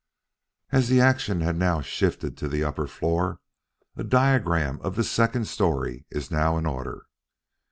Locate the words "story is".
5.45-6.31